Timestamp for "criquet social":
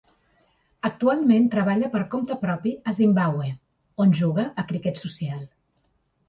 4.73-5.47